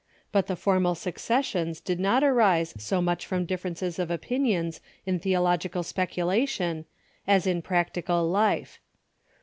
[0.31, 5.83] But the formal secessions did not arise so much from differences of opinions in theological
[5.83, 6.85] Schism of speculation
[7.27, 8.79] as in practical life.